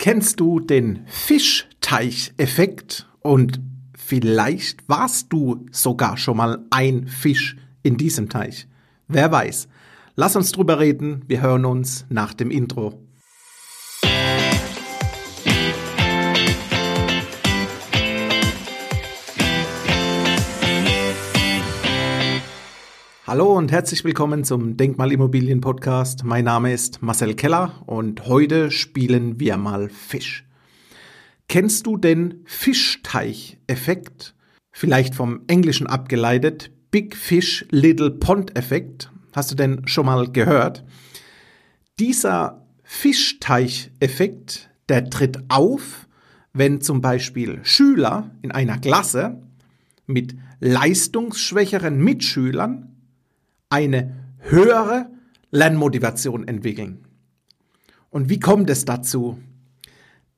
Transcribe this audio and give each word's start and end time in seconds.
Kennst 0.00 0.40
du 0.40 0.58
den 0.60 1.00
Fischteicheffekt? 1.04 3.06
Und 3.20 3.60
vielleicht 3.94 4.88
warst 4.88 5.30
du 5.30 5.66
sogar 5.72 6.16
schon 6.16 6.38
mal 6.38 6.64
ein 6.70 7.06
Fisch 7.06 7.58
in 7.82 7.98
diesem 7.98 8.30
Teich. 8.30 8.66
Wer 9.08 9.30
weiß. 9.30 9.68
Lass 10.16 10.36
uns 10.36 10.52
drüber 10.52 10.78
reden. 10.78 11.22
Wir 11.28 11.42
hören 11.42 11.66
uns 11.66 12.06
nach 12.08 12.32
dem 12.32 12.50
Intro. 12.50 12.98
Hallo 23.30 23.56
und 23.56 23.70
herzlich 23.70 24.02
willkommen 24.02 24.42
zum 24.42 24.76
Denkmalimmobilien 24.76 25.60
Podcast. 25.60 26.24
Mein 26.24 26.46
Name 26.46 26.72
ist 26.72 27.00
Marcel 27.00 27.34
Keller 27.34 27.80
und 27.86 28.26
heute 28.26 28.72
spielen 28.72 29.38
wir 29.38 29.56
mal 29.56 29.88
Fisch. 29.88 30.48
Kennst 31.46 31.86
du 31.86 31.96
den 31.96 32.42
Fischteicheffekt? 32.44 34.34
Vielleicht 34.72 35.14
vom 35.14 35.42
Englischen 35.46 35.86
abgeleitet, 35.86 36.72
Big 36.90 37.14
Fish 37.14 37.64
Little 37.70 38.10
Pond 38.10 38.58
Effekt. 38.58 39.12
Hast 39.32 39.52
du 39.52 39.54
denn 39.54 39.86
schon 39.86 40.06
mal 40.06 40.28
gehört? 40.32 40.84
Dieser 42.00 42.66
Fischteicheffekt, 42.82 44.70
der 44.88 45.08
tritt 45.08 45.38
auf, 45.46 46.08
wenn 46.52 46.80
zum 46.80 47.00
Beispiel 47.00 47.60
Schüler 47.62 48.32
in 48.42 48.50
einer 48.50 48.78
Klasse 48.78 49.40
mit 50.08 50.34
leistungsschwächeren 50.58 51.96
Mitschülern 51.96 52.89
eine 53.70 54.14
höhere 54.38 55.10
Lernmotivation 55.50 56.46
entwickeln. 56.46 57.06
Und 58.10 58.28
wie 58.28 58.40
kommt 58.40 58.68
es 58.70 58.84
dazu? 58.84 59.38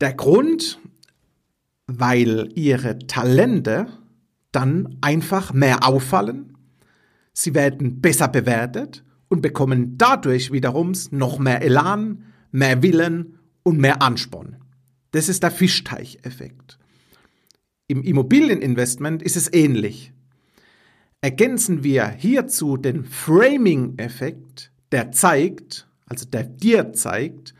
Der 0.00 0.12
Grund, 0.14 0.78
weil 1.86 2.50
ihre 2.54 2.98
Talente 2.98 3.86
dann 4.52 4.98
einfach 5.00 5.52
mehr 5.52 5.86
auffallen, 5.86 6.56
sie 7.32 7.54
werden 7.54 8.00
besser 8.00 8.28
bewertet 8.28 9.04
und 9.28 9.42
bekommen 9.42 9.96
dadurch 9.96 10.52
wiederum 10.52 10.92
noch 11.10 11.38
mehr 11.38 11.62
Elan, 11.62 12.24
mehr 12.50 12.82
Willen 12.82 13.38
und 13.62 13.78
mehr 13.78 14.02
Ansporn. 14.02 14.56
Das 15.12 15.28
ist 15.28 15.42
der 15.42 15.50
Fischteicheffekt. 15.50 16.78
Im 17.86 18.02
Immobilieninvestment 18.02 19.22
ist 19.22 19.36
es 19.36 19.52
ähnlich. 19.52 20.12
Ergänzen 21.22 21.84
wir 21.84 22.08
hierzu 22.08 22.78
den 22.78 23.04
Framing-Effekt, 23.04 24.72
der 24.90 25.12
zeigt, 25.12 25.86
also 26.06 26.24
der 26.24 26.44
dir 26.44 26.92
zeigt, 26.94 27.54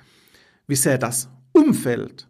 wie 0.67 0.77
sehr 0.77 0.97
das 0.97 1.29
Umfeld 1.53 2.29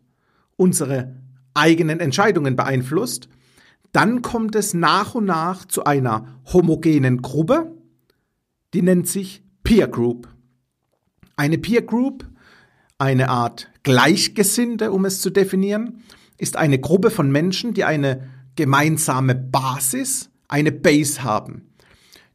unsere 0.56 1.14
eigenen 1.54 2.00
Entscheidungen 2.00 2.56
beeinflusst, 2.56 3.28
dann 3.92 4.22
kommt 4.22 4.54
es 4.56 4.74
nach 4.74 5.14
und 5.14 5.26
nach 5.26 5.64
zu 5.64 5.84
einer 5.84 6.40
homogenen 6.52 7.22
Gruppe, 7.22 7.76
die 8.74 8.82
nennt 8.82 9.08
sich 9.08 9.42
Peer 9.62 9.88
Group. 9.88 10.28
Eine 11.36 11.58
Peer 11.58 11.82
Group, 11.82 12.26
eine 12.98 13.28
Art 13.28 13.70
Gleichgesinnte, 13.82 14.92
um 14.92 15.04
es 15.04 15.20
zu 15.20 15.30
definieren, 15.30 16.02
ist 16.38 16.56
eine 16.56 16.78
Gruppe 16.78 17.10
von 17.10 17.30
Menschen, 17.30 17.72
die 17.72 17.84
eine 17.84 18.28
gemeinsame 18.56 19.34
Basis 19.34 20.29
eine 20.50 20.72
Base 20.72 21.22
haben. 21.22 21.70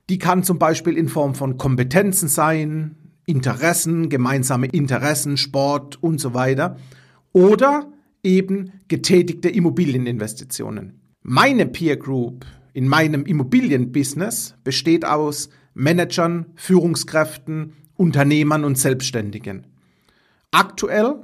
Die 0.10 0.18
kann 0.20 0.44
zum 0.44 0.60
Beispiel 0.60 0.98
in 0.98 1.10
Form 1.10 1.36
von 1.36 1.58
Kompetenzen 1.58 2.28
sein, 2.30 2.96
Interessen, 3.26 4.10
gemeinsame 4.10 4.68
Interessen, 4.68 5.38
Sport 5.38 6.02
und 6.02 6.20
so 6.20 6.34
weiter. 6.34 6.78
Oder 7.34 7.92
eben 8.24 8.72
getätigte 8.88 9.50
Immobilieninvestitionen. 9.50 11.00
Meine 11.22 11.66
Peer 11.66 11.98
Group 11.98 12.46
in 12.74 12.88
meinem 12.88 13.26
Immobilienbusiness 13.26 14.56
besteht 14.64 15.06
aus 15.06 15.50
Managern, 15.74 16.46
Führungskräften, 16.56 17.74
Unternehmern 17.96 18.64
und 18.64 18.78
Selbstständigen. 18.78 19.68
Aktuell 20.52 21.16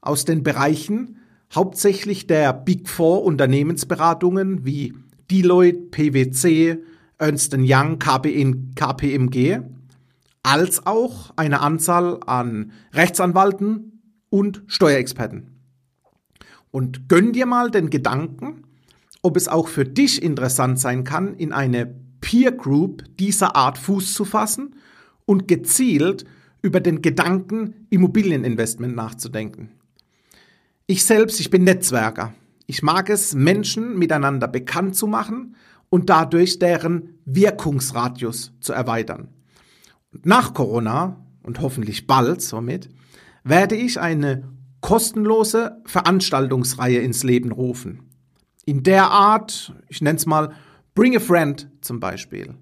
aus 0.00 0.24
den 0.24 0.42
Bereichen 0.42 1.16
hauptsächlich 1.54 2.26
der 2.26 2.52
Big 2.52 2.88
Four 2.88 3.24
Unternehmensberatungen 3.24 4.66
wie 4.66 4.94
Deloitte, 5.30 5.78
PwC, 5.90 6.78
Ernst 7.18 7.54
Young, 7.56 7.98
KPMG, 7.98 9.60
als 10.42 10.86
auch 10.86 11.30
eine 11.36 11.60
Anzahl 11.60 12.20
an 12.26 12.72
Rechtsanwalten 12.92 14.00
und 14.30 14.62
Steuerexperten. 14.66 15.50
Und 16.70 17.08
gönn 17.08 17.32
dir 17.32 17.46
mal 17.46 17.70
den 17.70 17.90
Gedanken, 17.90 18.62
ob 19.22 19.36
es 19.36 19.48
auch 19.48 19.68
für 19.68 19.84
dich 19.84 20.22
interessant 20.22 20.78
sein 20.78 21.04
kann, 21.04 21.34
in 21.34 21.52
eine 21.52 21.86
Peer 22.20 22.52
Group 22.52 23.04
dieser 23.18 23.56
Art 23.56 23.78
Fuß 23.78 24.14
zu 24.14 24.24
fassen 24.24 24.74
und 25.24 25.48
gezielt 25.48 26.24
über 26.62 26.80
den 26.80 27.02
Gedanken 27.02 27.86
Immobilieninvestment 27.90 28.94
nachzudenken. 28.94 29.70
Ich 30.86 31.04
selbst, 31.04 31.40
ich 31.40 31.50
bin 31.50 31.64
Netzwerker. 31.64 32.32
Ich 32.70 32.82
mag 32.82 33.08
es, 33.08 33.34
Menschen 33.34 33.98
miteinander 33.98 34.46
bekannt 34.46 34.94
zu 34.94 35.06
machen 35.06 35.56
und 35.88 36.10
dadurch 36.10 36.58
deren 36.58 37.18
Wirkungsradius 37.24 38.52
zu 38.60 38.74
erweitern. 38.74 39.28
Nach 40.22 40.52
Corona 40.52 41.24
und 41.42 41.62
hoffentlich 41.62 42.06
bald 42.06 42.42
somit 42.42 42.90
werde 43.42 43.74
ich 43.74 43.98
eine 43.98 44.52
kostenlose 44.82 45.80
Veranstaltungsreihe 45.86 46.98
ins 46.98 47.22
Leben 47.22 47.52
rufen. 47.52 48.10
In 48.66 48.82
der 48.82 49.10
Art, 49.10 49.72
ich 49.88 50.02
nenne 50.02 50.18
es 50.18 50.26
mal 50.26 50.52
Bring 50.94 51.16
a 51.16 51.20
Friend 51.20 51.70
zum 51.80 52.00
Beispiel. 52.00 52.54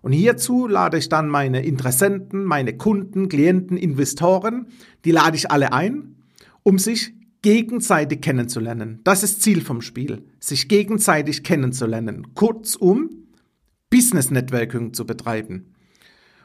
Und 0.00 0.12
hierzu 0.12 0.68
lade 0.68 0.96
ich 0.96 1.08
dann 1.08 1.28
meine 1.28 1.64
Interessenten, 1.64 2.44
meine 2.44 2.76
Kunden, 2.76 3.28
Klienten, 3.28 3.76
Investoren, 3.76 4.68
die 5.04 5.10
lade 5.10 5.36
ich 5.36 5.50
alle 5.50 5.72
ein, 5.72 6.14
um 6.62 6.78
sich 6.78 7.14
gegenseitig 7.42 8.20
kennenzulernen. 8.20 9.00
Das 9.04 9.22
ist 9.22 9.42
Ziel 9.42 9.62
vom 9.62 9.80
Spiel, 9.80 10.24
sich 10.38 10.68
gegenseitig 10.68 11.42
kennenzulernen. 11.42 12.34
Kurzum, 12.34 13.10
Business 13.88 14.30
Networking 14.30 14.92
zu 14.92 15.06
betreiben. 15.06 15.74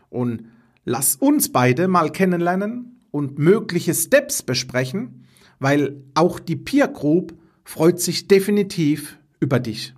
Und 0.09 0.47
lass 0.83 1.15
uns 1.15 1.51
beide 1.51 1.87
mal 1.87 2.11
kennenlernen 2.11 3.01
und 3.11 3.37
mögliche 3.39 3.93
Steps 3.93 4.43
besprechen, 4.43 5.25
weil 5.59 6.03
auch 6.15 6.39
die 6.39 6.55
Peer 6.55 6.87
Group 6.87 7.37
freut 7.63 7.99
sich 7.99 8.27
definitiv 8.27 9.17
über 9.39 9.59
dich. 9.59 9.93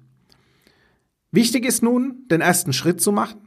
Wichtig 1.31 1.65
ist 1.65 1.83
nun, 1.83 2.27
den 2.31 2.41
ersten 2.41 2.73
Schritt 2.73 3.01
zu 3.01 3.11
machen. 3.11 3.41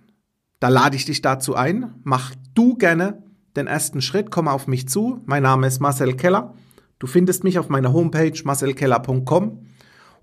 Da 0.61 0.69
lade 0.69 0.97
ich 0.97 1.07
dich 1.07 1.23
dazu 1.23 1.55
ein. 1.55 1.95
Mach 2.05 2.35
du 2.55 2.77
gerne 2.77 3.23
den 3.57 3.67
ersten 3.67 4.03
Schritt, 4.03 4.31
komm 4.31 4.49
auf 4.49 4.67
mich 4.67 4.89
zu. 4.89 5.23
Mein 5.25 5.43
Name 5.43 5.67
ist 5.67 5.81
Marcel 5.81 6.15
Keller. 6.15 6.55
Du 7.01 7.07
findest 7.07 7.45
mich 7.45 7.59
auf 7.59 7.71
meiner 7.71 7.95
Homepage 7.95 8.39
marcelkeller.com 8.45 9.59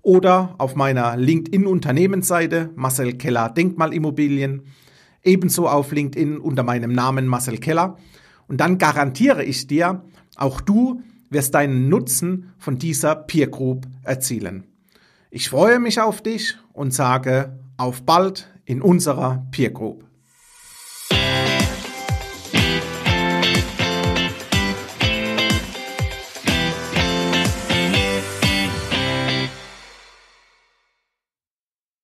oder 0.00 0.54
auf 0.58 0.76
meiner 0.76 1.16
LinkedIn-Unternehmensseite 1.16 2.70
Marcel 2.76 3.14
Keller 3.14 3.50
Denkmalimmobilien, 3.50 4.62
ebenso 5.24 5.68
auf 5.68 5.90
LinkedIn 5.90 6.38
unter 6.38 6.62
meinem 6.62 6.92
Namen 6.92 7.26
Marcel 7.26 7.58
Keller. 7.58 7.96
Und 8.46 8.60
dann 8.60 8.78
garantiere 8.78 9.42
ich 9.42 9.66
dir, 9.66 10.04
auch 10.36 10.60
du 10.60 11.02
wirst 11.30 11.56
deinen 11.56 11.88
Nutzen 11.88 12.52
von 12.58 12.78
dieser 12.78 13.16
Peer 13.16 13.48
Group 13.48 13.88
erzielen. 14.04 14.68
Ich 15.32 15.50
freue 15.50 15.80
mich 15.80 16.00
auf 16.00 16.22
dich 16.22 16.56
und 16.72 16.94
sage 16.94 17.58
auf 17.76 18.04
bald 18.04 18.48
in 18.64 18.82
unserer 18.82 19.48
Peer 19.50 19.70
Group. 19.70 20.07